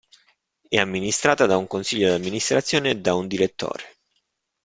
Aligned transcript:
È 0.67 0.77
amministrata 0.79 1.45
da 1.45 1.57
un 1.57 1.67
consiglio 1.67 2.07
di 2.09 2.15
amministrazione 2.15 2.89
e 2.89 2.97
da 2.99 3.13
un 3.13 3.27
direttore. 3.27 3.97